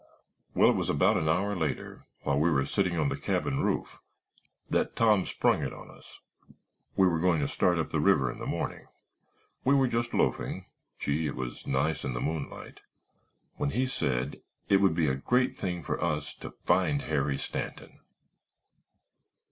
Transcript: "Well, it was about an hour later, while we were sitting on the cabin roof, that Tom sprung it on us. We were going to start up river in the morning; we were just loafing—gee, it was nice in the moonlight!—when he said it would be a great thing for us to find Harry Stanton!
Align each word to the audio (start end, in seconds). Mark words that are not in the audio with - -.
"Well, 0.55 0.67
it 0.71 0.75
was 0.75 0.89
about 0.89 1.17
an 1.17 1.29
hour 1.29 1.55
later, 1.55 2.05
while 2.23 2.39
we 2.39 2.49
were 2.49 2.65
sitting 2.65 2.97
on 2.97 3.09
the 3.09 3.15
cabin 3.15 3.59
roof, 3.59 3.99
that 4.67 4.95
Tom 4.95 5.27
sprung 5.27 5.61
it 5.61 5.73
on 5.73 5.91
us. 5.91 6.19
We 6.95 7.05
were 7.07 7.19
going 7.19 7.39
to 7.41 7.47
start 7.47 7.77
up 7.77 7.93
river 7.93 8.31
in 8.31 8.39
the 8.39 8.47
morning; 8.47 8.87
we 9.63 9.75
were 9.75 9.87
just 9.87 10.15
loafing—gee, 10.15 11.27
it 11.27 11.35
was 11.35 11.67
nice 11.67 12.03
in 12.03 12.15
the 12.15 12.19
moonlight!—when 12.19 13.69
he 13.69 13.85
said 13.85 14.41
it 14.69 14.77
would 14.77 14.95
be 14.95 15.05
a 15.07 15.13
great 15.13 15.55
thing 15.55 15.83
for 15.83 16.03
us 16.03 16.33
to 16.37 16.49
find 16.65 17.03
Harry 17.03 17.37
Stanton! 17.37 17.99